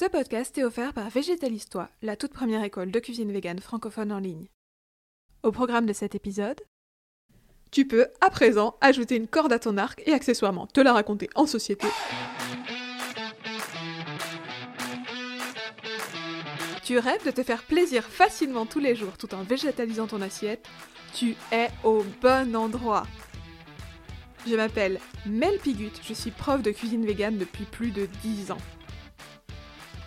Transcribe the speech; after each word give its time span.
Ce 0.00 0.06
podcast 0.06 0.56
est 0.56 0.64
offert 0.64 0.94
par 0.94 1.10
Végétalistois, 1.10 1.90
la 2.00 2.16
toute 2.16 2.32
première 2.32 2.64
école 2.64 2.90
de 2.90 3.00
cuisine 3.00 3.30
végane 3.30 3.58
francophone 3.58 4.12
en 4.12 4.18
ligne. 4.18 4.46
Au 5.42 5.52
programme 5.52 5.84
de 5.84 5.92
cet 5.92 6.14
épisode, 6.14 6.58
tu 7.70 7.86
peux 7.86 8.06
à 8.22 8.30
présent 8.30 8.78
ajouter 8.80 9.16
une 9.16 9.28
corde 9.28 9.52
à 9.52 9.58
ton 9.58 9.76
arc 9.76 10.02
et 10.06 10.14
accessoirement 10.14 10.66
te 10.66 10.80
la 10.80 10.94
raconter 10.94 11.28
en 11.34 11.44
société. 11.44 11.86
Tu 16.82 16.96
rêves 16.96 17.26
de 17.26 17.30
te 17.30 17.42
faire 17.42 17.62
plaisir 17.64 18.02
facilement 18.02 18.64
tous 18.64 18.80
les 18.80 18.96
jours 18.96 19.18
tout 19.18 19.34
en 19.34 19.42
végétalisant 19.42 20.06
ton 20.06 20.22
assiette? 20.22 20.66
Tu 21.12 21.36
es 21.52 21.68
au 21.84 22.06
bon 22.22 22.56
endroit. 22.56 23.06
Je 24.46 24.56
m'appelle 24.56 24.98
Mel 25.26 25.58
Pigut, 25.58 25.92
je 26.02 26.14
suis 26.14 26.30
prof 26.30 26.62
de 26.62 26.70
cuisine 26.70 27.04
végane 27.04 27.36
depuis 27.36 27.66
plus 27.66 27.90
de 27.90 28.06
10 28.22 28.52
ans. 28.52 28.79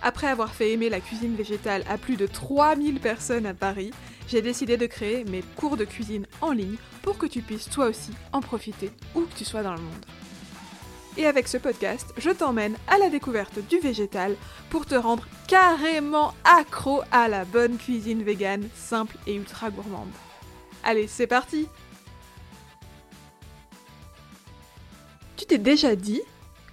Après 0.05 0.27
avoir 0.27 0.53
fait 0.53 0.71
aimer 0.71 0.89
la 0.89 0.99
cuisine 0.99 1.33
végétale 1.33 1.85
à 1.89 1.97
plus 1.97 2.17
de 2.17 2.27
3000 2.27 2.99
personnes 2.99 3.45
à 3.45 3.53
Paris, 3.53 3.91
j'ai 4.27 4.41
décidé 4.41 4.75
de 4.75 4.85
créer 4.85 5.23
mes 5.23 5.41
cours 5.55 5.77
de 5.77 5.85
cuisine 5.85 6.27
en 6.41 6.51
ligne 6.51 6.75
pour 7.01 7.17
que 7.17 7.25
tu 7.25 7.41
puisses 7.41 7.69
toi 7.69 7.85
aussi 7.87 8.11
en 8.33 8.41
profiter 8.41 8.91
où 9.15 9.21
que 9.21 9.33
tu 9.33 9.45
sois 9.45 9.63
dans 9.63 9.73
le 9.73 9.79
monde. 9.81 10.05
Et 11.15 11.25
avec 11.25 11.47
ce 11.47 11.57
podcast, 11.57 12.13
je 12.17 12.31
t'emmène 12.31 12.75
à 12.89 12.97
la 12.97 13.09
découverte 13.09 13.59
du 13.69 13.79
végétal 13.79 14.35
pour 14.69 14.85
te 14.85 14.95
rendre 14.95 15.25
carrément 15.47 16.33
accro 16.43 17.01
à 17.11 17.29
la 17.29 17.45
bonne 17.45 17.77
cuisine 17.77 18.23
végane, 18.23 18.67
simple 18.75 19.15
et 19.25 19.35
ultra 19.35 19.69
gourmande. 19.69 20.11
Allez, 20.83 21.07
c'est 21.07 21.27
parti 21.27 21.67
Tu 25.37 25.45
t'es 25.45 25.59
déjà 25.59 25.95
dit 25.95 26.21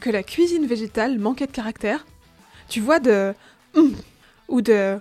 que 0.01 0.11
la 0.11 0.25
cuisine 0.25 0.67
végétale 0.67 1.19
manquait 1.21 1.47
de 1.47 1.53
caractère? 1.53 2.05
Tu 2.71 2.81
vois 2.81 3.01
de 3.01 3.35
hum 3.75 3.95
ou 4.49 4.63
de. 4.63 4.99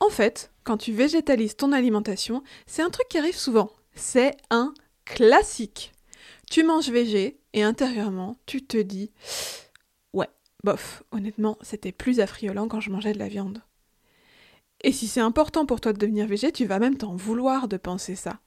En 0.00 0.10
fait, 0.10 0.50
quand 0.64 0.78
tu 0.78 0.92
végétalises 0.92 1.56
ton 1.56 1.72
alimentation, 1.72 2.42
c'est 2.66 2.82
un 2.82 2.90
truc 2.90 3.06
qui 3.08 3.18
arrive 3.18 3.36
souvent. 3.36 3.70
C'est 3.94 4.36
un 4.50 4.74
classique. 5.04 5.92
Tu 6.50 6.64
manges 6.64 6.90
végé 6.90 7.38
et 7.52 7.62
intérieurement, 7.62 8.36
tu 8.46 8.64
te 8.64 8.78
dis 8.78 9.12
Ouais, 10.12 10.28
bof, 10.64 11.02
honnêtement, 11.12 11.58
c'était 11.60 11.92
plus 11.92 12.20
affriolant 12.20 12.68
quand 12.68 12.80
je 12.80 12.90
mangeais 12.90 13.12
de 13.12 13.18
la 13.18 13.28
viande. 13.28 13.62
Et 14.82 14.92
si 14.92 15.08
c'est 15.08 15.20
important 15.20 15.66
pour 15.66 15.80
toi 15.80 15.92
de 15.92 15.98
devenir 15.98 16.26
végé, 16.26 16.52
tu 16.52 16.64
vas 16.64 16.78
même 16.78 16.96
t'en 16.96 17.16
vouloir 17.16 17.68
de 17.68 17.76
penser 17.76 18.14
ça. 18.14 18.38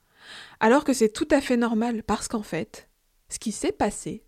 Alors 0.60 0.84
que 0.84 0.94
c'est 0.94 1.10
tout 1.10 1.28
à 1.30 1.42
fait 1.42 1.58
normal 1.58 2.04
parce 2.04 2.28
qu'en 2.28 2.44
fait, 2.44 2.90
ce 3.30 3.38
qui 3.38 3.52
s'est 3.52 3.74
passé, 3.74 4.24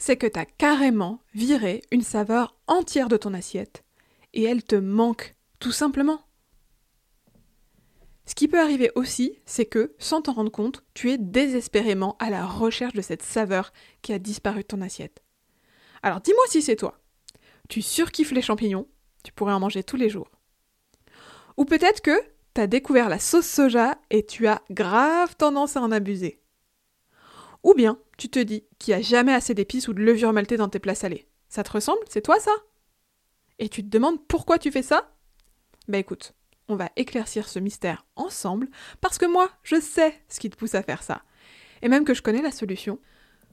c'est 0.00 0.16
que 0.16 0.26
t'as 0.26 0.46
carrément 0.46 1.20
viré 1.34 1.82
une 1.92 2.00
saveur 2.00 2.56
entière 2.66 3.08
de 3.08 3.18
ton 3.18 3.34
assiette 3.34 3.84
et 4.32 4.42
elle 4.44 4.64
te 4.64 4.74
manque, 4.74 5.36
tout 5.58 5.72
simplement. 5.72 6.22
Ce 8.24 8.34
qui 8.34 8.48
peut 8.48 8.60
arriver 8.60 8.90
aussi, 8.94 9.38
c'est 9.44 9.66
que, 9.66 9.94
sans 9.98 10.22
t'en 10.22 10.32
rendre 10.32 10.50
compte, 10.50 10.84
tu 10.94 11.10
es 11.10 11.18
désespérément 11.18 12.16
à 12.18 12.30
la 12.30 12.46
recherche 12.46 12.94
de 12.94 13.02
cette 13.02 13.22
saveur 13.22 13.74
qui 14.00 14.14
a 14.14 14.18
disparu 14.18 14.62
de 14.62 14.68
ton 14.68 14.80
assiette. 14.80 15.22
Alors 16.02 16.22
dis-moi 16.22 16.44
si 16.48 16.62
c'est 16.62 16.76
toi. 16.76 16.98
Tu 17.68 17.82
surkiffes 17.82 18.32
les 18.32 18.40
champignons, 18.40 18.88
tu 19.22 19.32
pourrais 19.32 19.52
en 19.52 19.60
manger 19.60 19.84
tous 19.84 19.96
les 19.96 20.08
jours. 20.08 20.30
Ou 21.58 21.66
peut-être 21.66 22.00
que 22.00 22.18
t'as 22.54 22.66
découvert 22.66 23.10
la 23.10 23.18
sauce 23.18 23.46
soja 23.46 23.98
et 24.08 24.24
tu 24.24 24.46
as 24.46 24.62
grave 24.70 25.36
tendance 25.36 25.76
à 25.76 25.82
en 25.82 25.92
abuser. 25.92 26.40
Ou 27.62 27.74
bien, 27.74 27.98
tu 28.20 28.28
te 28.28 28.38
dis 28.38 28.66
qu'il 28.78 28.94
n'y 28.94 29.00
a 29.00 29.02
jamais 29.02 29.32
assez 29.32 29.54
d'épices 29.54 29.88
ou 29.88 29.94
de 29.94 30.02
levure 30.02 30.34
maltée 30.34 30.58
dans 30.58 30.68
tes 30.68 30.78
plats 30.78 30.94
salés. 30.94 31.26
Ça 31.48 31.62
te 31.62 31.72
ressemble? 31.72 32.02
C'est 32.06 32.20
toi 32.20 32.38
ça? 32.38 32.52
Et 33.58 33.70
tu 33.70 33.82
te 33.82 33.88
demandes 33.88 34.22
pourquoi 34.28 34.58
tu 34.58 34.70
fais 34.70 34.82
ça? 34.82 35.16
Bah 35.88 35.96
écoute, 35.96 36.34
on 36.68 36.76
va 36.76 36.90
éclaircir 36.96 37.48
ce 37.48 37.58
mystère 37.58 38.04
ensemble, 38.16 38.68
parce 39.00 39.16
que 39.16 39.24
moi, 39.24 39.48
je 39.62 39.80
sais 39.80 40.14
ce 40.28 40.38
qui 40.38 40.50
te 40.50 40.56
pousse 40.56 40.74
à 40.74 40.82
faire 40.82 41.02
ça. 41.02 41.22
Et 41.80 41.88
même 41.88 42.04
que 42.04 42.12
je 42.12 42.20
connais 42.20 42.42
la 42.42 42.52
solution 42.52 42.98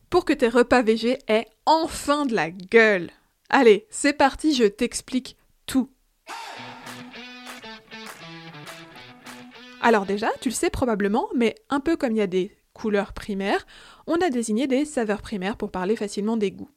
pour 0.09 0.25
que 0.25 0.33
tes 0.33 0.49
repas 0.49 0.81
végés 0.81 1.17
aient 1.29 1.47
enfin 1.65 2.25
de 2.25 2.35
la 2.35 2.51
gueule. 2.51 3.09
Allez, 3.49 3.87
c'est 3.89 4.11
parti, 4.11 4.53
je 4.53 4.65
t'explique 4.65 5.37
tout. 5.65 5.89
Alors 9.81 10.05
déjà, 10.05 10.29
tu 10.41 10.49
le 10.49 10.53
sais 10.53 10.69
probablement, 10.69 11.29
mais 11.33 11.55
un 11.69 11.79
peu 11.79 11.95
comme 11.95 12.11
il 12.11 12.17
y 12.17 12.21
a 12.21 12.27
des 12.27 12.57
couleurs 12.73 13.13
primaires, 13.13 13.65
on 14.07 14.15
a 14.15 14.29
désigné 14.29 14.67
des 14.67 14.85
saveurs 14.85 15.21
primaires 15.21 15.57
pour 15.57 15.71
parler 15.71 15.95
facilement 15.95 16.37
des 16.37 16.51
goûts. 16.51 16.71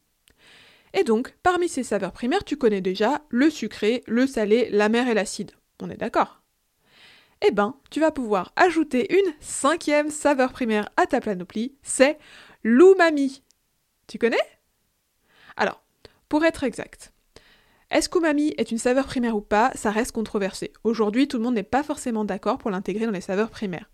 Et 0.92 1.04
donc, 1.04 1.34
parmi 1.42 1.68
ces 1.68 1.84
saveurs 1.84 2.12
primaires, 2.12 2.44
tu 2.44 2.56
connais 2.56 2.80
déjà 2.80 3.22
le 3.30 3.48
sucré, 3.48 4.02
le 4.06 4.26
salé, 4.26 4.68
l'amer 4.70 5.08
et 5.08 5.14
l'acide. 5.14 5.52
On 5.80 5.88
est 5.88 5.96
d'accord? 5.96 6.42
Eh 7.46 7.52
ben, 7.52 7.76
tu 7.90 8.00
vas 8.00 8.10
pouvoir 8.10 8.52
ajouter 8.56 9.14
une 9.14 9.32
cinquième 9.40 10.10
saveur 10.10 10.52
primaire 10.52 10.90
à 10.96 11.06
ta 11.06 11.20
planoplie, 11.20 11.74
c'est 11.82 12.18
l'umami. 12.64 13.42
Tu 14.08 14.18
connais? 14.18 14.36
Alors, 15.56 15.82
pour 16.28 16.44
être 16.44 16.64
exact, 16.64 17.12
est-ce 17.90 18.08
qu'umami 18.08 18.54
est 18.58 18.70
une 18.70 18.78
saveur 18.78 19.06
primaire 19.06 19.36
ou 19.36 19.40
pas? 19.40 19.72
Ça 19.74 19.90
reste 19.90 20.12
controversé. 20.12 20.72
Aujourd'hui, 20.84 21.28
tout 21.28 21.38
le 21.38 21.44
monde 21.44 21.54
n'est 21.54 21.62
pas 21.62 21.82
forcément 21.82 22.24
d'accord 22.24 22.58
pour 22.58 22.70
l'intégrer 22.70 23.06
dans 23.06 23.12
les 23.12 23.20
saveurs 23.20 23.50
primaires. 23.50 23.90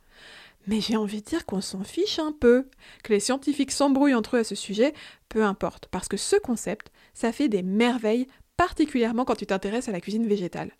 Mais 0.66 0.80
j'ai 0.80 0.96
envie 0.96 1.20
de 1.22 1.26
dire 1.26 1.46
qu'on 1.46 1.60
s'en 1.60 1.84
fiche 1.84 2.18
un 2.18 2.32
peu. 2.32 2.68
Que 3.04 3.12
les 3.12 3.20
scientifiques 3.20 3.70
s'embrouillent 3.70 4.14
entre 4.14 4.36
eux 4.36 4.40
à 4.40 4.44
ce 4.44 4.54
sujet, 4.54 4.94
peu 5.28 5.44
importe, 5.44 5.86
parce 5.86 6.08
que 6.08 6.16
ce 6.16 6.36
concept, 6.36 6.90
ça 7.14 7.32
fait 7.32 7.48
des 7.48 7.62
merveilles, 7.62 8.26
particulièrement 8.56 9.24
quand 9.24 9.36
tu 9.36 9.46
t'intéresses 9.46 9.88
à 9.88 9.92
la 9.92 10.00
cuisine 10.00 10.26
végétale. 10.26 10.72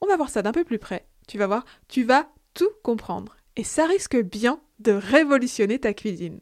On 0.00 0.06
va 0.06 0.16
voir 0.16 0.30
ça 0.30 0.42
d'un 0.42 0.52
peu 0.52 0.64
plus 0.64 0.78
près. 0.78 1.06
Tu 1.26 1.38
vas 1.38 1.46
voir, 1.46 1.64
tu 1.88 2.04
vas 2.04 2.28
tout 2.54 2.70
comprendre. 2.82 3.36
Et 3.56 3.64
ça 3.64 3.86
risque 3.86 4.16
bien 4.20 4.60
de 4.78 4.92
révolutionner 4.92 5.78
ta 5.78 5.94
cuisine. 5.94 6.40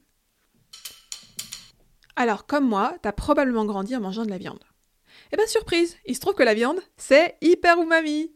Alors, 2.16 2.46
comme 2.46 2.68
moi, 2.68 2.96
t'as 3.02 3.12
probablement 3.12 3.64
grandi 3.64 3.96
en 3.96 4.00
mangeant 4.00 4.24
de 4.24 4.30
la 4.30 4.38
viande. 4.38 4.62
Eh 5.32 5.36
ben 5.36 5.46
surprise, 5.46 5.96
il 6.06 6.14
se 6.14 6.20
trouve 6.20 6.34
que 6.34 6.42
la 6.42 6.54
viande, 6.54 6.80
c'est 6.96 7.36
hyper 7.40 7.80
umami. 7.80 8.32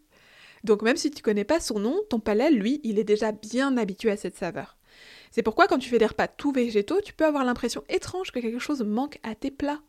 Donc 0.64 0.82
même 0.82 0.96
si 0.96 1.10
tu 1.10 1.22
connais 1.22 1.44
pas 1.44 1.60
son 1.60 1.78
nom, 1.78 2.00
ton 2.08 2.20
palais, 2.20 2.50
lui, 2.50 2.80
il 2.84 2.98
est 2.98 3.04
déjà 3.04 3.32
bien 3.32 3.76
habitué 3.76 4.10
à 4.10 4.16
cette 4.16 4.36
saveur. 4.36 4.76
C'est 5.30 5.42
pourquoi 5.42 5.66
quand 5.66 5.78
tu 5.78 5.88
fais 5.88 5.98
des 5.98 6.06
repas 6.06 6.28
tout 6.28 6.52
végétaux, 6.52 7.00
tu 7.00 7.12
peux 7.12 7.26
avoir 7.26 7.44
l'impression 7.44 7.84
étrange 7.88 8.32
que 8.32 8.40
quelque 8.40 8.58
chose 8.58 8.82
manque 8.82 9.18
à 9.22 9.34
tes 9.34 9.50
plats. 9.50 9.80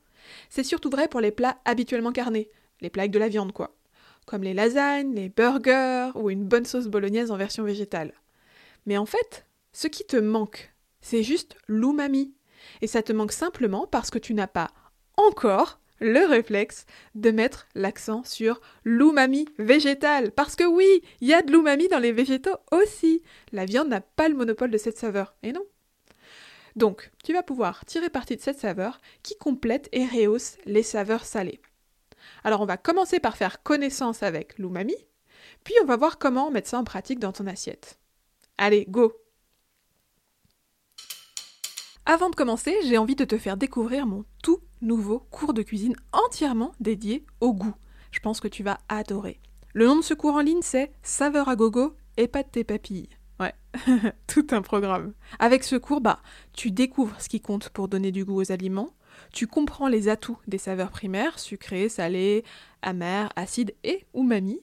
C'est 0.50 0.64
surtout 0.64 0.90
vrai 0.90 1.08
pour 1.08 1.22
les 1.22 1.32
plats 1.32 1.58
habituellement 1.66 2.12
carnés, 2.12 2.50
les 2.82 2.90
plats 2.90 3.04
avec 3.04 3.12
de 3.12 3.20
la 3.20 3.30
viande 3.30 3.54
quoi, 3.54 3.76
comme 4.26 4.44
les 4.44 4.54
lasagnes, 4.54 5.14
les 5.16 5.30
burgers 5.30 6.12
ou 6.16 6.30
une 6.30 6.46
bonne 6.46 6.66
sauce 6.66 6.88
bolognaise 6.88 7.32
en 7.32 7.38
version 7.38 7.64
végétale. 7.64 8.14
Mais 8.86 8.98
en 8.98 9.06
fait, 9.06 9.46
ce 9.72 9.88
qui 9.88 10.06
te 10.06 10.18
manque, 10.18 10.74
c'est 11.02 11.24
juste 11.24 11.56
l'umami. 11.68 12.34
Et 12.82 12.88
ça 12.88 13.02
te 13.02 13.14
manque 13.14 13.32
simplement 13.32 13.88
parce 13.88 14.10
que 14.10 14.20
tu 14.20 14.34
n'as 14.34 14.48
pas 14.48 14.72
encore 15.16 15.79
le 16.00 16.26
réflexe 16.26 16.86
de 17.16 17.32
mettre 17.32 17.68
l'accent 17.76 18.24
sur 18.24 18.62
l'umami 18.84 19.48
végétal. 19.58 20.32
Parce 20.32 20.56
que 20.56 20.64
oui, 20.64 21.02
il 21.22 21.28
y 21.28 21.34
a 21.34 21.42
de 21.42 21.52
l'umami 21.52 21.88
dans 21.88 22.00
les 22.00 22.12
végétaux 22.12 22.58
aussi. 22.72 23.22
La 23.52 23.66
viande 23.66 23.90
n'a 23.90 24.02
pas 24.02 24.30
le 24.30 24.36
monopole 24.36 24.72
de 24.72 24.78
cette 24.78 24.98
saveur. 24.98 25.36
Et 25.44 25.52
non. 25.52 25.66
Donc, 26.76 27.12
tu 27.24 27.34
vas 27.34 27.44
pouvoir 27.44 27.86
tirer 27.86 28.10
parti 28.10 28.36
de 28.36 28.42
cette 28.42 28.60
saveur 28.60 29.00
qui 29.24 29.38
complète 29.38 29.90
et 29.92 30.06
rehausse 30.06 30.58
les 30.66 30.84
saveurs 30.84 31.26
salées. 31.26 31.62
Alors, 32.44 32.62
on 32.62 32.66
va 32.66 32.78
commencer 32.78 33.20
par 33.20 33.38
faire 33.38 33.64
connaissance 33.64 34.24
avec 34.24 34.58
l'umami, 34.58 34.96
puis 35.64 35.74
on 35.82 35.86
va 35.86 35.98
voir 35.98 36.18
comment 36.18 36.52
mettre 36.52 36.70
ça 36.70 36.80
en 36.80 36.84
pratique 36.84 37.20
dans 37.20 37.32
ton 37.32 37.48
assiette. 37.48 38.00
Allez, 38.58 38.86
go 38.88 39.14
Avant 42.06 42.30
de 42.30 42.36
commencer, 42.36 42.76
j'ai 42.84 42.98
envie 42.98 43.16
de 43.16 43.26
te 43.26 43.38
faire 43.38 43.58
découvrir 43.58 44.06
mon 44.06 44.26
tout 44.42 44.62
nouveau 44.82 45.20
cours 45.32 45.54
de 45.54 45.62
cuisine 45.62 45.96
entièrement 46.12 46.74
dédié 46.80 47.26
au 47.42 47.54
goût. 47.54 47.76
Je 48.12 48.20
pense 48.20 48.40
que 48.40 48.48
tu 48.48 48.64
vas 48.64 48.80
adorer. 48.90 49.40
Le 49.74 49.86
nom 49.86 49.98
de 49.98 50.02
ce 50.02 50.14
cours 50.14 50.36
en 50.36 50.42
ligne, 50.42 50.62
c'est 50.62 50.92
Saveur 51.04 51.48
à 51.48 51.56
gogo 51.56 51.96
et 52.18 52.28
pas 52.28 52.44
de 52.44 52.50
tes 52.50 52.64
papilles. 52.64 53.10
Ouais, 53.40 53.54
tout 54.28 54.48
un 54.52 54.62
programme. 54.62 55.14
Avec 55.38 55.64
ce 55.64 55.76
cours, 55.76 56.02
bah, 56.02 56.20
tu 56.54 56.72
découvres 56.72 57.22
ce 57.22 57.30
qui 57.30 57.40
compte 57.40 57.70
pour 57.70 57.88
donner 57.88 58.12
du 58.12 58.26
goût 58.26 58.42
aux 58.42 58.52
aliments, 58.52 58.90
tu 59.34 59.48
comprends 59.48 59.88
les 59.88 60.10
atouts 60.10 60.40
des 60.48 60.58
saveurs 60.58 60.92
primaires, 60.92 61.40
sucrées, 61.40 61.90
salées, 61.90 62.44
amères, 62.82 63.32
acides 63.36 63.76
et 63.84 64.06
umami. 64.16 64.60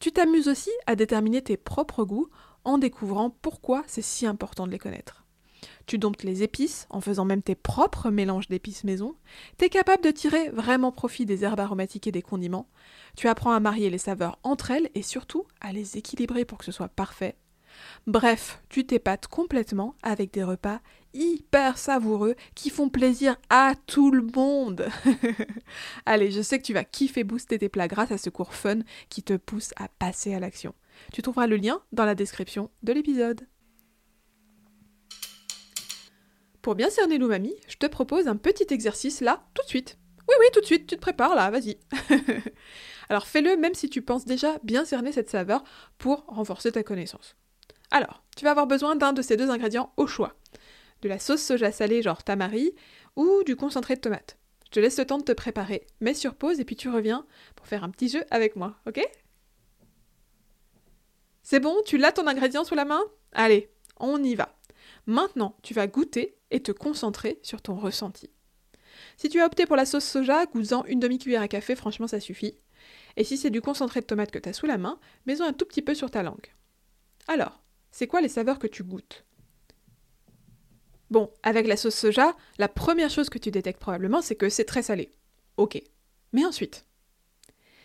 Tu 0.00 0.12
t'amuses 0.12 0.48
aussi 0.48 0.70
à 0.86 0.96
déterminer 0.96 1.42
tes 1.42 1.56
propres 1.56 2.04
goûts 2.04 2.28
en 2.64 2.78
découvrant 2.78 3.30
pourquoi 3.30 3.84
c'est 3.86 4.02
si 4.02 4.26
important 4.26 4.66
de 4.66 4.72
les 4.72 4.78
connaître 4.78 5.25
tu 5.86 5.98
domptes 5.98 6.24
les 6.24 6.42
épices 6.42 6.86
en 6.90 7.00
faisant 7.00 7.24
même 7.24 7.42
tes 7.42 7.54
propres 7.54 8.10
mélanges 8.10 8.48
d'épices 8.48 8.84
maison, 8.84 9.14
tu 9.58 9.64
es 9.64 9.68
capable 9.68 10.02
de 10.02 10.10
tirer 10.10 10.50
vraiment 10.50 10.92
profit 10.92 11.26
des 11.26 11.44
herbes 11.44 11.60
aromatiques 11.60 12.06
et 12.06 12.12
des 12.12 12.22
condiments, 12.22 12.68
tu 13.16 13.28
apprends 13.28 13.52
à 13.52 13.60
marier 13.60 13.90
les 13.90 13.98
saveurs 13.98 14.38
entre 14.42 14.70
elles 14.70 14.90
et 14.94 15.02
surtout 15.02 15.46
à 15.60 15.72
les 15.72 15.96
équilibrer 15.96 16.44
pour 16.44 16.58
que 16.58 16.64
ce 16.64 16.72
soit 16.72 16.88
parfait. 16.88 17.36
Bref, 18.06 18.62
tu 18.68 18.86
t'épates 18.86 19.26
complètement 19.26 19.94
avec 20.02 20.32
des 20.32 20.44
repas 20.44 20.80
hyper 21.12 21.78
savoureux 21.78 22.34
qui 22.54 22.70
font 22.70 22.88
plaisir 22.88 23.36
à 23.48 23.74
tout 23.86 24.10
le 24.10 24.26
monde. 24.34 24.88
Allez, 26.06 26.30
je 26.30 26.42
sais 26.42 26.58
que 26.58 26.64
tu 26.64 26.74
vas 26.74 26.84
kiffer 26.84 27.24
booster 27.24 27.58
tes 27.58 27.68
plats 27.68 27.88
grâce 27.88 28.12
à 28.12 28.18
ce 28.18 28.30
cours 28.30 28.54
fun 28.54 28.80
qui 29.08 29.22
te 29.22 29.34
pousse 29.34 29.72
à 29.76 29.88
passer 29.88 30.34
à 30.34 30.40
l'action. 30.40 30.74
Tu 31.12 31.22
trouveras 31.22 31.46
le 31.46 31.56
lien 31.56 31.80
dans 31.92 32.04
la 32.04 32.14
description 32.14 32.70
de 32.82 32.92
l'épisode. 32.92 33.46
Pour 36.66 36.74
bien 36.74 36.90
cerner 36.90 37.16
l'umami, 37.16 37.54
je 37.68 37.76
te 37.76 37.86
propose 37.86 38.26
un 38.26 38.34
petit 38.34 38.66
exercice 38.70 39.20
là, 39.20 39.46
tout 39.54 39.62
de 39.62 39.68
suite. 39.68 39.98
Oui, 40.28 40.34
oui, 40.40 40.46
tout 40.52 40.60
de 40.60 40.66
suite, 40.66 40.88
tu 40.88 40.96
te 40.96 41.00
prépares 41.00 41.36
là, 41.36 41.48
vas-y. 41.48 41.78
Alors 43.08 43.28
fais-le 43.28 43.56
même 43.56 43.74
si 43.74 43.88
tu 43.88 44.02
penses 44.02 44.24
déjà 44.24 44.58
bien 44.64 44.84
cerner 44.84 45.12
cette 45.12 45.30
saveur 45.30 45.62
pour 45.96 46.24
renforcer 46.26 46.72
ta 46.72 46.82
connaissance. 46.82 47.36
Alors, 47.92 48.24
tu 48.36 48.44
vas 48.44 48.50
avoir 48.50 48.66
besoin 48.66 48.96
d'un 48.96 49.12
de 49.12 49.22
ces 49.22 49.36
deux 49.36 49.48
ingrédients 49.48 49.92
au 49.96 50.08
choix. 50.08 50.34
De 51.02 51.08
la 51.08 51.20
sauce 51.20 51.40
soja 51.40 51.70
salée 51.70 52.02
genre 52.02 52.24
tamari 52.24 52.74
ou 53.14 53.44
du 53.44 53.54
concentré 53.54 53.94
de 53.94 54.00
tomate. 54.00 54.36
Je 54.64 54.70
te 54.72 54.80
laisse 54.80 54.98
le 54.98 55.06
temps 55.06 55.18
de 55.18 55.22
te 55.22 55.30
préparer, 55.30 55.86
mets 56.00 56.14
sur 56.14 56.34
pause 56.34 56.58
et 56.58 56.64
puis 56.64 56.74
tu 56.74 56.88
reviens 56.88 57.26
pour 57.54 57.68
faire 57.68 57.84
un 57.84 57.90
petit 57.90 58.08
jeu 58.08 58.24
avec 58.32 58.56
moi, 58.56 58.74
ok? 58.88 59.00
C'est 61.44 61.60
bon, 61.60 61.76
tu 61.86 61.96
l'as 61.96 62.10
ton 62.10 62.26
ingrédient 62.26 62.64
sous 62.64 62.74
la 62.74 62.84
main? 62.84 63.04
Allez, 63.30 63.70
on 64.00 64.20
y 64.20 64.34
va. 64.34 64.55
Maintenant, 65.06 65.56
tu 65.62 65.72
vas 65.72 65.86
goûter 65.86 66.36
et 66.50 66.62
te 66.62 66.72
concentrer 66.72 67.38
sur 67.42 67.62
ton 67.62 67.76
ressenti. 67.76 68.30
Si 69.16 69.28
tu 69.28 69.40
as 69.40 69.46
opté 69.46 69.66
pour 69.66 69.76
la 69.76 69.86
sauce 69.86 70.04
soja, 70.04 70.46
goûte-en 70.46 70.84
une 70.86 71.00
demi-cuillère 71.00 71.42
à 71.42 71.48
café, 71.48 71.76
franchement 71.76 72.08
ça 72.08 72.20
suffit. 72.20 72.58
Et 73.16 73.24
si 73.24 73.36
c'est 73.36 73.50
du 73.50 73.60
concentré 73.60 74.00
de 74.00 74.06
tomate 74.06 74.30
que 74.30 74.38
tu 74.38 74.48
as 74.48 74.52
sous 74.52 74.66
la 74.66 74.78
main, 74.78 74.98
mets-en 75.26 75.44
un 75.44 75.52
tout 75.52 75.64
petit 75.64 75.82
peu 75.82 75.94
sur 75.94 76.10
ta 76.10 76.22
langue. 76.22 76.54
Alors, 77.28 77.62
c'est 77.90 78.06
quoi 78.06 78.20
les 78.20 78.28
saveurs 78.28 78.58
que 78.58 78.66
tu 78.66 78.84
goûtes? 78.84 79.24
Bon, 81.10 81.32
avec 81.42 81.66
la 81.66 81.76
sauce 81.76 81.94
soja, 81.94 82.36
la 82.58 82.68
première 82.68 83.10
chose 83.10 83.30
que 83.30 83.38
tu 83.38 83.50
détectes 83.50 83.80
probablement, 83.80 84.22
c'est 84.22 84.34
que 84.34 84.48
c'est 84.48 84.64
très 84.64 84.82
salé. 84.82 85.10
Ok. 85.56 85.80
Mais 86.32 86.44
ensuite, 86.44 86.84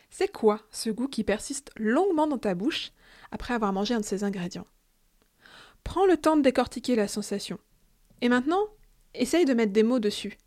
c'est 0.09 0.31
quoi 0.31 0.61
ce 0.71 0.89
goût 0.89 1.07
qui 1.07 1.23
persiste 1.23 1.71
longuement 1.77 2.27
dans 2.27 2.39
ta 2.39 2.55
bouche 2.55 2.91
après 3.31 3.53
avoir 3.53 3.73
mangé 3.73 3.93
un 3.93 3.99
de 3.99 4.05
ces 4.05 4.23
ingrédients? 4.23 4.67
Prends 5.83 6.05
le 6.05 6.17
temps 6.17 6.37
de 6.37 6.41
décortiquer 6.41 6.95
la 6.95 7.07
sensation. 7.07 7.59
Et 8.21 8.29
maintenant, 8.29 8.67
essaye 9.13 9.45
de 9.45 9.53
mettre 9.53 9.73
des 9.73 9.83
mots 9.83 9.99
dessus. 9.99 10.37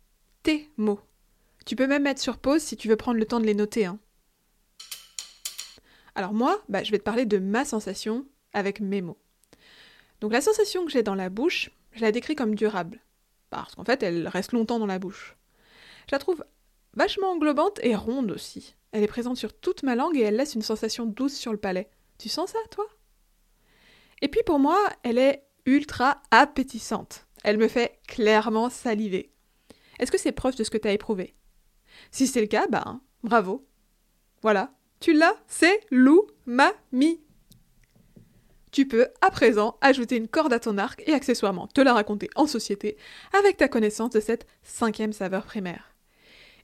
Tes 0.43 0.69
mots. 0.77 0.99
Tu 1.65 1.75
peux 1.75 1.87
même 1.87 2.03
mettre 2.03 2.21
sur 2.21 2.37
pause 2.37 2.61
si 2.61 2.77
tu 2.77 2.87
veux 2.87 2.95
prendre 2.95 3.19
le 3.19 3.25
temps 3.25 3.39
de 3.39 3.45
les 3.45 3.55
noter. 3.55 3.85
Hein. 3.85 3.99
Alors 6.15 6.33
moi, 6.33 6.63
bah, 6.69 6.83
je 6.83 6.91
vais 6.91 6.99
te 6.99 7.03
parler 7.03 7.25
de 7.25 7.39
ma 7.39 7.65
sensation 7.65 8.25
avec 8.53 8.79
mes 8.79 9.01
mots. 9.01 9.17
Donc 10.21 10.31
la 10.31 10.41
sensation 10.41 10.85
que 10.85 10.91
j'ai 10.91 11.03
dans 11.03 11.15
la 11.15 11.29
bouche, 11.29 11.71
je 11.91 12.01
la 12.01 12.11
décris 12.11 12.35
comme 12.35 12.55
durable. 12.55 13.01
Parce 13.49 13.75
qu'en 13.75 13.83
fait, 13.83 14.03
elle 14.03 14.27
reste 14.27 14.53
longtemps 14.53 14.79
dans 14.79 14.85
la 14.85 14.99
bouche. 14.99 15.35
Je 16.07 16.15
la 16.15 16.19
trouve 16.19 16.43
vachement 16.93 17.31
englobante 17.31 17.79
et 17.83 17.95
ronde 17.95 18.31
aussi. 18.31 18.75
Elle 18.91 19.03
est 19.03 19.07
présente 19.07 19.37
sur 19.37 19.53
toute 19.53 19.83
ma 19.83 19.95
langue 19.95 20.15
et 20.17 20.21
elle 20.21 20.37
laisse 20.37 20.55
une 20.55 20.61
sensation 20.61 21.05
douce 21.05 21.35
sur 21.35 21.51
le 21.51 21.57
palais. 21.57 21.89
Tu 22.17 22.29
sens 22.29 22.51
ça, 22.51 22.59
toi? 22.71 22.85
Et 24.21 24.27
puis 24.27 24.41
pour 24.45 24.59
moi, 24.59 24.77
elle 25.03 25.17
est 25.17 25.43
ultra 25.65 26.21
appétissante. 26.31 27.25
Elle 27.43 27.57
me 27.57 27.67
fait 27.67 27.99
clairement 28.07 28.69
saliver. 28.69 29.31
Est-ce 29.99 30.11
que 30.11 30.17
c'est 30.17 30.31
proche 30.31 30.55
de 30.55 30.63
ce 30.63 30.69
que 30.69 30.77
tu 30.77 30.87
as 30.87 30.93
éprouvé? 30.93 31.35
Si 32.11 32.27
c'est 32.27 32.41
le 32.41 32.47
cas, 32.47 32.67
bah, 32.67 32.99
bravo. 33.23 33.65
Voilà, 34.41 34.73
tu 34.99 35.13
l'as, 35.13 35.35
c'est 35.47 35.79
l'umami. 35.91 37.21
Tu 38.71 38.87
peux 38.87 39.07
à 39.21 39.31
présent 39.31 39.77
ajouter 39.79 40.17
une 40.17 40.27
corde 40.27 40.51
à 40.51 40.59
ton 40.59 40.77
arc 40.77 41.01
et 41.07 41.13
accessoirement 41.13 41.67
te 41.67 41.79
la 41.79 41.93
raconter 41.93 42.29
en 42.35 42.45
société 42.45 42.97
avec 43.31 43.55
ta 43.55 43.69
connaissance 43.69 44.09
de 44.09 44.19
cette 44.19 44.45
cinquième 44.63 45.13
saveur 45.13 45.45
primaire. 45.45 45.95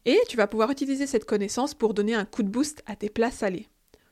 Et 0.06 0.19
tu 0.27 0.36
vas 0.36 0.48
pouvoir 0.48 0.71
utiliser 0.71 1.07
cette 1.07 1.25
connaissance 1.25 1.74
pour 1.74 1.94
donner 1.94 2.15
un 2.15 2.25
coup 2.25 2.44
de 2.44 2.50
boost 2.50 2.83
à 2.86 2.95
tes 2.95 3.09
plats 3.09 3.31
salés. 3.31 3.69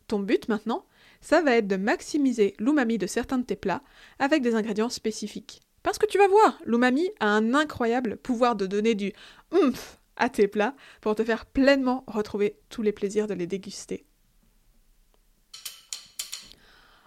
Ton 0.08 0.20
but 0.20 0.48
maintenant, 0.48 0.86
ça 1.22 1.42
va 1.42 1.56
être 1.56 1.68
de 1.68 1.76
maximiser 1.76 2.56
l'umami 2.60 2.98
de 2.98 3.08
certains 3.08 3.38
de 3.38 3.44
tes 3.44 3.56
plats 3.56 3.82
avec 4.20 4.42
des 4.42 4.56
ingrédients 4.56 4.90
spécifiques. 4.90 5.62
Parce 5.84 5.98
que 5.98 6.06
tu 6.06 6.18
vas 6.18 6.28
voir, 6.28 6.60
l'umami 6.66 7.10
a 7.20 7.28
un 7.28 7.54
incroyable 7.54 8.18
pouvoir 8.18 8.56
de 8.56 8.66
donner 8.66 8.96
du 8.96 9.14
oomph 9.52 10.00
à 10.18 10.30
tes 10.30 10.48
plats 10.48 10.76
pour 11.02 11.16
te 11.16 11.24
faire 11.24 11.46
pleinement 11.46 12.04
retrouver 12.08 12.60
tous 12.70 12.82
les 12.82 12.92
plaisirs 12.92 13.28
de 13.28 13.34
les 13.34 13.48
déguster. 13.48 14.06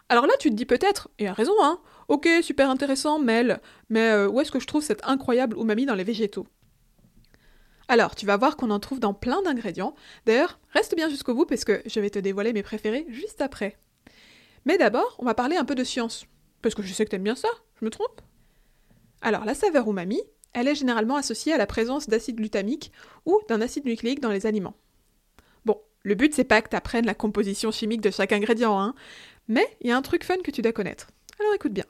Alors 0.09 0.27
là, 0.27 0.35
tu 0.39 0.51
te 0.51 0.55
dis 0.55 0.67
peut-être, 0.67 1.09
et 1.19 1.27
à 1.27 1.33
raison, 1.33 1.55
hein, 1.63 1.81
ok, 2.09 2.29
super 2.43 2.69
intéressant, 2.69 3.19
mais 3.19 3.59
euh, 3.97 4.29
où 4.29 4.41
est-ce 4.41 4.51
que 4.51 4.61
je 4.61 4.67
trouve 4.67 4.83
cette 4.83 5.03
incroyable 5.05 5.57
umami 5.59 5.87
dans 5.87 5.95
les 5.95 6.05
végétaux? 6.05 6.47
Alors, 7.89 8.15
tu 8.15 8.27
vas 8.27 8.37
voir 8.37 8.57
qu'on 8.57 8.71
en 8.71 8.79
trouve 8.79 9.01
dans 9.01 9.15
plein 9.15 9.43
d'ingrédients. 9.43 9.95
D'ailleurs, 10.27 10.61
reste 10.71 10.95
bien 10.97 11.09
jusqu'au 11.09 11.35
bout 11.35 11.47
parce 11.47 11.65
que 11.65 11.83
je 11.87 12.01
vais 12.01 12.11
te 12.11 12.19
dévoiler 12.19 12.53
mes 12.53 12.63
préférés 12.63 13.07
juste 13.09 13.41
après. 13.41 13.79
Mais 14.65 14.79
d'abord, 14.79 15.17
on 15.19 15.25
va 15.25 15.35
parler 15.35 15.57
un 15.57 15.65
peu 15.65 15.75
de 15.75 15.85
science. 15.85 16.27
Parce 16.61 16.75
que 16.75 16.83
je 16.83 16.93
sais 16.93 17.05
que 17.05 17.11
t'aimes 17.11 17.25
bien 17.25 17.35
ça, 17.35 17.49
je 17.81 17.85
me 17.85 17.91
trompe? 17.91 18.21
Alors, 19.21 19.45
la 19.45 19.55
saveur 19.55 19.89
umami, 19.89 20.21
elle 20.53 20.69
est 20.69 20.75
généralement 20.75 21.17
associée 21.17 21.53
à 21.53 21.59
la 21.59 21.67
présence 21.67 22.09
d'acide 22.09 22.37
glutamique 22.37 22.93
ou 23.25 23.41
d'un 23.49 23.61
acide 23.61 23.85
nucléique 23.85 24.21
dans 24.21 24.31
les 24.31 24.47
aliments. 24.47 24.77
Bon, 25.65 25.81
le 26.03 26.15
but 26.15 26.35
c'est 26.35 26.45
pas 26.45 26.63
que 26.63 26.69
tu 26.69 26.77
apprennes 26.77 27.07
la 27.07 27.15
composition 27.15 27.71
chimique 27.71 28.01
de 28.01 28.11
chaque 28.11 28.33
ingrédient, 28.33 28.79
hein, 28.79 28.95
mais 29.49 29.67
il 29.81 29.89
y 29.89 29.91
a 29.91 29.97
un 29.97 30.03
truc 30.03 30.25
fun 30.25 30.39
que 30.45 30.51
tu 30.51 30.63
dois 30.63 30.73
connaître. 30.73 31.09
Alors 31.41 31.55
écoute 31.55 31.73
bien. 31.73 31.87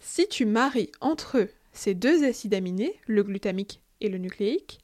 Si 0.00 0.28
tu 0.28 0.46
maries 0.46 0.92
entre 1.00 1.38
eux 1.38 1.50
ces 1.72 1.94
deux 1.94 2.24
acides 2.24 2.54
aminés, 2.54 2.98
le 3.06 3.22
glutamique 3.22 3.82
et 4.00 4.08
le 4.08 4.18
nucléique, 4.18 4.80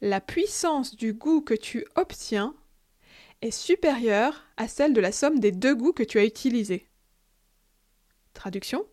la 0.00 0.20
puissance 0.20 0.96
du 0.96 1.14
goût 1.14 1.40
que 1.40 1.54
tu 1.54 1.86
obtiens 1.94 2.54
est 3.42 3.50
supérieure 3.50 4.44
à 4.56 4.68
celle 4.68 4.94
de 4.94 5.00
la 5.00 5.12
somme 5.12 5.38
des 5.38 5.52
deux 5.52 5.74
goûts 5.74 5.92
que 5.92 6.02
tu 6.02 6.18
as 6.18 6.24
utilisés. 6.24 6.88
Traduction 8.32 8.86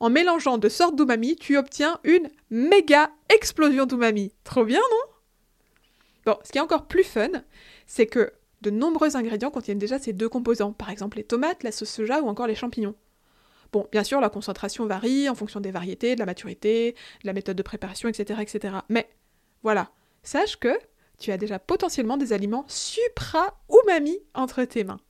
En 0.00 0.10
mélangeant 0.10 0.58
deux 0.58 0.68
sortes 0.68 0.96
d'umami, 0.96 1.36
tu 1.36 1.56
obtiens 1.56 2.00
une 2.02 2.28
méga 2.50 3.10
explosion 3.28 3.86
d'umami. 3.86 4.32
Trop 4.44 4.64
bien, 4.64 4.80
non? 4.80 5.12
Bon, 6.24 6.38
ce 6.42 6.50
qui 6.50 6.58
est 6.58 6.62
encore 6.62 6.88
plus 6.88 7.04
fun, 7.04 7.30
c'est 7.86 8.06
que 8.06 8.32
de 8.62 8.70
nombreux 8.70 9.16
ingrédients 9.16 9.50
contiennent 9.50 9.78
déjà 9.78 9.98
ces 9.98 10.12
deux 10.12 10.28
composants, 10.28 10.72
par 10.72 10.90
exemple 10.90 11.18
les 11.18 11.24
tomates, 11.24 11.62
la 11.62 11.70
sauce 11.70 11.90
soja 11.90 12.20
ou 12.20 12.28
encore 12.28 12.48
les 12.48 12.54
champignons. 12.56 12.96
Bon, 13.72 13.86
bien 13.92 14.02
sûr, 14.02 14.20
la 14.20 14.30
concentration 14.30 14.86
varie 14.86 15.28
en 15.28 15.34
fonction 15.34 15.60
des 15.60 15.70
variétés, 15.70 16.14
de 16.14 16.20
la 16.20 16.26
maturité, 16.26 16.92
de 17.22 17.26
la 17.26 17.32
méthode 17.32 17.56
de 17.56 17.62
préparation, 17.62 18.08
etc. 18.08 18.40
etc. 18.40 18.76
Mais 18.88 19.08
voilà, 19.62 19.90
sache 20.22 20.56
que 20.56 20.76
tu 21.18 21.32
as 21.32 21.38
déjà 21.38 21.58
potentiellement 21.58 22.16
des 22.16 22.32
aliments 22.32 22.64
supra-umami 22.68 24.18
entre 24.34 24.64
tes 24.64 24.84
mains. 24.84 25.00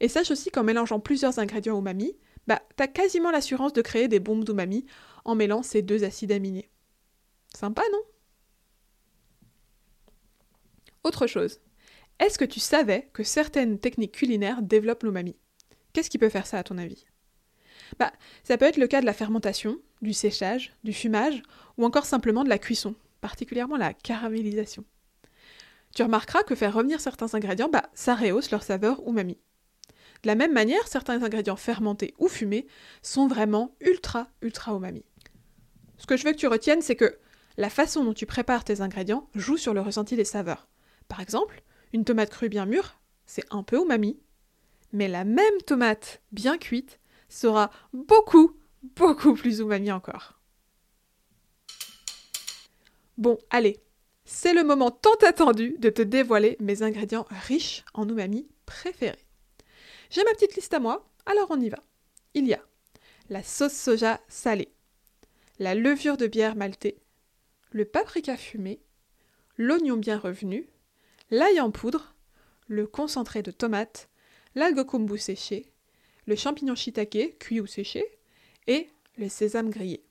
Et 0.00 0.08
sache 0.08 0.30
aussi 0.30 0.50
qu'en 0.50 0.64
mélangeant 0.64 1.00
plusieurs 1.00 1.38
ingrédients 1.38 1.78
umami, 1.78 2.16
bah, 2.46 2.62
t'as 2.76 2.88
quasiment 2.88 3.30
l'assurance 3.30 3.72
de 3.72 3.82
créer 3.82 4.08
des 4.08 4.20
bombes 4.20 4.44
d'umami 4.44 4.86
en 5.24 5.34
mêlant 5.34 5.62
ces 5.62 5.82
deux 5.82 6.04
acides 6.04 6.32
aminés. 6.32 6.70
Sympa, 7.54 7.82
non? 7.92 8.02
Autre 11.04 11.26
chose, 11.26 11.60
est-ce 12.18 12.38
que 12.38 12.44
tu 12.44 12.60
savais 12.60 13.10
que 13.12 13.22
certaines 13.22 13.78
techniques 13.78 14.14
culinaires 14.14 14.62
développent 14.62 15.04
l'umami? 15.04 15.36
Qu'est-ce 15.92 16.10
qui 16.10 16.18
peut 16.18 16.28
faire 16.28 16.46
ça 16.46 16.58
à 16.58 16.62
ton 16.62 16.78
avis? 16.78 17.06
Bah, 17.98 18.12
ça 18.42 18.56
peut 18.56 18.64
être 18.64 18.76
le 18.76 18.86
cas 18.86 19.00
de 19.00 19.06
la 19.06 19.12
fermentation, 19.12 19.78
du 20.02 20.12
séchage, 20.12 20.72
du 20.82 20.92
fumage 20.92 21.42
ou 21.76 21.84
encore 21.84 22.06
simplement 22.06 22.44
de 22.44 22.48
la 22.48 22.58
cuisson, 22.58 22.94
particulièrement 23.20 23.76
la 23.76 23.92
caramélisation. 23.92 24.84
Tu 25.94 26.02
remarqueras 26.02 26.42
que 26.42 26.54
faire 26.54 26.74
revenir 26.74 27.00
certains 27.00 27.34
ingrédients, 27.34 27.68
bah, 27.68 27.88
ça 27.94 28.14
rehausse 28.14 28.50
leur 28.50 28.62
saveur 28.62 29.00
umami. 29.06 29.38
De 30.22 30.28
la 30.28 30.34
même 30.34 30.52
manière, 30.52 30.88
certains 30.88 31.22
ingrédients 31.22 31.56
fermentés 31.56 32.14
ou 32.18 32.28
fumés 32.28 32.66
sont 33.02 33.28
vraiment 33.28 33.76
ultra 33.80 34.28
ultra 34.42 34.72
umami. 34.72 35.04
Ce 35.98 36.06
que 36.06 36.16
je 36.16 36.24
veux 36.24 36.32
que 36.32 36.38
tu 36.38 36.48
retiennes, 36.48 36.82
c'est 36.82 36.96
que 36.96 37.18
la 37.56 37.70
façon 37.70 38.04
dont 38.04 38.14
tu 38.14 38.26
prépares 38.26 38.64
tes 38.64 38.80
ingrédients 38.80 39.28
joue 39.34 39.56
sur 39.56 39.74
le 39.74 39.80
ressenti 39.80 40.16
des 40.16 40.24
saveurs. 40.24 40.66
Par 41.08 41.20
exemple, 41.20 41.62
une 41.92 42.04
tomate 42.04 42.30
crue 42.30 42.48
bien 42.48 42.66
mûre, 42.66 42.98
c'est 43.26 43.44
un 43.50 43.62
peu 43.62 43.80
umami, 43.80 44.18
mais 44.92 45.06
la 45.08 45.24
même 45.24 45.62
tomate 45.66 46.22
bien 46.32 46.58
cuite 46.58 46.98
sera 47.28 47.70
beaucoup, 47.92 48.56
beaucoup 48.96 49.34
plus 49.34 49.60
umami 49.60 49.92
encore. 49.92 50.40
Bon, 53.16 53.38
allez, 53.50 53.80
c'est 54.24 54.54
le 54.54 54.64
moment 54.64 54.90
tant 54.90 55.14
attendu 55.26 55.76
de 55.78 55.90
te 55.90 56.02
dévoiler 56.02 56.56
mes 56.60 56.82
ingrédients 56.82 57.26
riches 57.30 57.84
en 57.94 58.08
umami 58.08 58.48
préférés. 58.66 59.18
J'ai 60.10 60.24
ma 60.24 60.32
petite 60.32 60.56
liste 60.56 60.74
à 60.74 60.80
moi, 60.80 61.08
alors 61.26 61.48
on 61.50 61.60
y 61.60 61.68
va. 61.68 61.78
Il 62.34 62.46
y 62.46 62.54
a 62.54 62.62
la 63.30 63.42
sauce 63.42 63.72
soja 63.72 64.20
salée, 64.28 64.72
la 65.58 65.74
levure 65.74 66.16
de 66.16 66.26
bière 66.26 66.56
maltée, 66.56 67.00
le 67.70 67.84
paprika 67.84 68.36
fumé, 68.36 68.80
l'oignon 69.56 69.96
bien 69.96 70.18
revenu, 70.18 70.68
l'ail 71.30 71.60
en 71.60 71.70
poudre, 71.70 72.14
le 72.66 72.86
concentré 72.86 73.42
de 73.42 73.50
tomate, 73.50 74.08
l'algue 74.54 75.16
séché, 75.16 75.72
le 76.26 76.36
champignon 76.36 76.74
shiitake, 76.74 77.38
cuit 77.38 77.60
ou 77.60 77.66
séché, 77.66 78.04
et 78.66 78.88
le 79.16 79.28
sésame 79.28 79.70
grillé. 79.70 80.04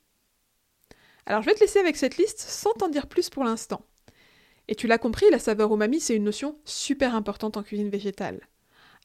Alors 1.26 1.42
je 1.42 1.46
vais 1.46 1.54
te 1.54 1.60
laisser 1.60 1.78
avec 1.78 1.96
cette 1.96 2.16
liste 2.16 2.40
sans 2.40 2.72
t'en 2.72 2.88
dire 2.88 3.06
plus 3.06 3.30
pour 3.30 3.44
l'instant. 3.44 3.86
Et 4.68 4.74
tu 4.74 4.86
l'as 4.86 4.98
compris, 4.98 5.26
la 5.30 5.38
saveur 5.38 5.72
umami, 5.72 6.00
c'est 6.00 6.16
une 6.16 6.24
notion 6.24 6.58
super 6.64 7.14
importante 7.14 7.56
en 7.56 7.62
cuisine 7.62 7.90
végétale. 7.90 8.40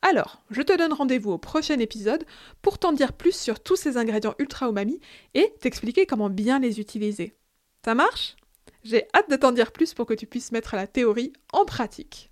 Alors, 0.01 0.41
je 0.49 0.61
te 0.61 0.77
donne 0.77 0.93
rendez-vous 0.93 1.31
au 1.31 1.37
prochain 1.37 1.77
épisode 1.79 2.25
pour 2.61 2.79
t'en 2.79 2.93
dire 2.93 3.13
plus 3.13 3.35
sur 3.35 3.59
tous 3.59 3.75
ces 3.75 3.97
ingrédients 3.97 4.35
ultra 4.39 4.69
umami 4.69 5.01
et 5.33 5.53
t'expliquer 5.59 6.05
comment 6.05 6.29
bien 6.29 6.59
les 6.59 6.79
utiliser. 6.79 7.35
Ça 7.83 7.95
marche? 7.95 8.37
J'ai 8.83 9.07
hâte 9.13 9.29
de 9.29 9.35
t'en 9.35 9.51
dire 9.51 9.73
plus 9.73 9.93
pour 9.93 10.05
que 10.05 10.13
tu 10.13 10.25
puisses 10.25 10.53
mettre 10.53 10.77
la 10.77 10.87
théorie 10.87 11.33
en 11.51 11.65
pratique. 11.65 12.31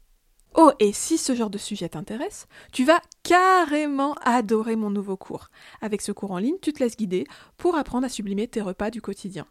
Oh, 0.56 0.72
et 0.80 0.94
si 0.94 1.18
ce 1.18 1.36
genre 1.36 1.50
de 1.50 1.58
sujet 1.58 1.90
t'intéresse, 1.90 2.48
tu 2.72 2.86
vas 2.86 3.02
carrément 3.24 4.16
adorer 4.24 4.78
mon 4.78 4.90
nouveau 4.90 5.18
cours. 5.18 5.50
Avec 5.82 6.02
ce 6.02 6.14
cours 6.14 6.32
en 6.32 6.40
ligne, 6.40 6.58
tu 6.62 6.72
te 6.72 6.82
laisses 6.82 6.98
guider 6.98 7.28
pour 7.58 7.76
apprendre 7.76 8.06
à 8.06 8.10
sublimer 8.10 8.48
tes 8.48 8.62
repas 8.62 8.90
du 8.90 9.02
quotidien. 9.02 9.46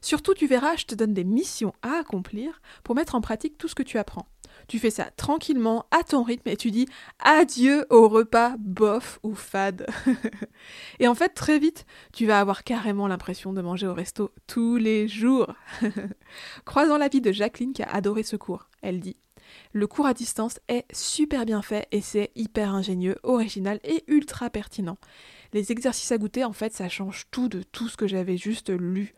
Surtout, 0.00 0.34
tu 0.34 0.46
verras, 0.46 0.76
je 0.76 0.86
te 0.86 0.94
donne 0.94 1.14
des 1.14 1.24
missions 1.24 1.74
à 1.82 1.98
accomplir 1.98 2.60
pour 2.84 2.94
mettre 2.94 3.14
en 3.14 3.20
pratique 3.20 3.58
tout 3.58 3.68
ce 3.68 3.74
que 3.74 3.82
tu 3.82 3.98
apprends. 3.98 4.26
Tu 4.68 4.78
fais 4.78 4.90
ça 4.90 5.10
tranquillement, 5.16 5.86
à 5.90 6.02
ton 6.02 6.22
rythme, 6.22 6.48
et 6.48 6.56
tu 6.56 6.70
dis 6.70 6.86
adieu 7.18 7.86
au 7.90 8.08
repas 8.08 8.54
bof 8.58 9.18
ou 9.22 9.34
fade. 9.34 9.86
et 11.00 11.08
en 11.08 11.14
fait, 11.14 11.30
très 11.30 11.58
vite, 11.58 11.86
tu 12.12 12.26
vas 12.26 12.40
avoir 12.40 12.64
carrément 12.64 13.08
l'impression 13.08 13.52
de 13.52 13.62
manger 13.62 13.86
au 13.86 13.94
resto 13.94 14.32
tous 14.46 14.76
les 14.76 15.08
jours. 15.08 15.54
Croisant 16.64 16.98
la 16.98 17.08
vie 17.08 17.20
de 17.20 17.32
Jacqueline 17.32 17.72
qui 17.72 17.82
a 17.82 17.90
adoré 17.90 18.22
ce 18.22 18.36
cours, 18.36 18.68
elle 18.82 19.00
dit 19.00 19.16
le 19.72 19.86
cours 19.86 20.06
à 20.06 20.14
distance 20.14 20.60
est 20.68 20.84
super 20.94 21.44
bien 21.44 21.62
fait 21.62 21.86
et 21.92 22.00
c'est 22.00 22.30
hyper 22.34 22.74
ingénieux, 22.74 23.16
original 23.22 23.80
et 23.84 24.04
ultra 24.06 24.50
pertinent. 24.50 24.98
Les 25.52 25.70
exercices 25.70 26.12
à 26.12 26.18
goûter, 26.18 26.44
en 26.44 26.52
fait, 26.52 26.72
ça 26.72 26.88
change 26.88 27.26
tout 27.30 27.48
de 27.48 27.62
tout 27.62 27.88
ce 27.88 27.96
que 27.96 28.06
j'avais 28.06 28.38
juste 28.38 28.70
lu. 28.70 29.14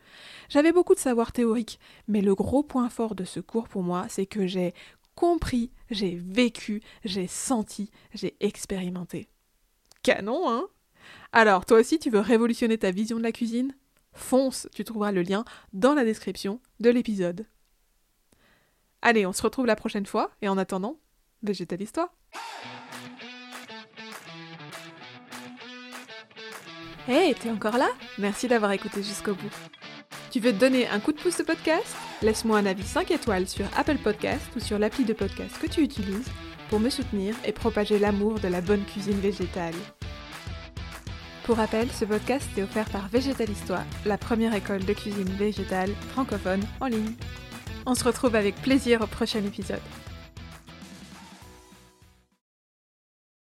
J'avais 0.48 0.72
beaucoup 0.72 0.94
de 0.94 1.00
savoir 1.00 1.30
théorique, 1.32 1.78
mais 2.08 2.22
le 2.22 2.34
gros 2.34 2.62
point 2.62 2.88
fort 2.88 3.14
de 3.14 3.24
ce 3.24 3.40
cours 3.40 3.68
pour 3.68 3.82
moi, 3.82 4.06
c'est 4.08 4.26
que 4.26 4.46
j'ai 4.46 4.74
compris, 5.14 5.70
j'ai 5.90 6.16
vécu, 6.16 6.82
j'ai 7.04 7.28
senti, 7.28 7.90
j'ai 8.14 8.36
expérimenté. 8.40 9.28
Canon, 10.02 10.50
hein? 10.50 10.66
Alors, 11.32 11.66
toi 11.66 11.78
aussi, 11.78 11.98
tu 11.98 12.10
veux 12.10 12.20
révolutionner 12.20 12.78
ta 12.78 12.90
vision 12.90 13.18
de 13.18 13.22
la 13.22 13.32
cuisine? 13.32 13.74
Fonce, 14.12 14.68
tu 14.74 14.84
trouveras 14.84 15.12
le 15.12 15.22
lien 15.22 15.44
dans 15.72 15.94
la 15.94 16.04
description 16.04 16.60
de 16.80 16.90
l'épisode. 16.90 17.46
Allez, 19.02 19.26
on 19.26 19.32
se 19.32 19.42
retrouve 19.42 19.66
la 19.66 19.76
prochaine 19.76 20.06
fois, 20.06 20.30
et 20.42 20.48
en 20.48 20.58
attendant, 20.58 20.98
végétalise-toi 21.42 22.12
Hey, 27.06 27.34
t'es 27.34 27.50
encore 27.50 27.76
là? 27.76 27.88
Merci 28.18 28.48
d'avoir 28.48 28.72
écouté 28.72 29.02
jusqu'au 29.02 29.34
bout. 29.34 29.54
Tu 30.30 30.40
veux 30.40 30.52
te 30.52 30.58
donner 30.58 30.88
un 30.88 31.00
coup 31.00 31.12
de 31.12 31.20
pouce 31.20 31.38
au 31.40 31.44
podcast? 31.44 31.94
Laisse-moi 32.22 32.56
un 32.56 32.64
avis 32.64 32.82
5 32.82 33.10
étoiles 33.10 33.46
sur 33.46 33.66
Apple 33.76 33.98
Podcast 33.98 34.46
ou 34.56 34.60
sur 34.60 34.78
l'appli 34.78 35.04
de 35.04 35.12
podcast 35.12 35.58
que 35.60 35.66
tu 35.66 35.82
utilises 35.82 36.30
pour 36.70 36.80
me 36.80 36.88
soutenir 36.88 37.34
et 37.44 37.52
propager 37.52 37.98
l'amour 37.98 38.40
de 38.40 38.48
la 38.48 38.62
bonne 38.62 38.84
cuisine 38.86 39.20
végétale. 39.20 39.74
Pour 41.44 41.58
rappel, 41.58 41.90
ce 41.90 42.06
podcast 42.06 42.48
est 42.56 42.62
offert 42.62 42.88
par 42.88 43.08
Végétalistoire, 43.08 43.84
la 44.06 44.16
première 44.16 44.54
école 44.54 44.82
de 44.82 44.94
cuisine 44.94 45.28
végétale 45.36 45.90
francophone 46.12 46.62
en 46.80 46.86
ligne. 46.86 47.12
On 47.84 47.94
se 47.94 48.04
retrouve 48.04 48.34
avec 48.34 48.54
plaisir 48.62 49.02
au 49.02 49.06
prochain 49.06 49.44
épisode. 49.44 49.82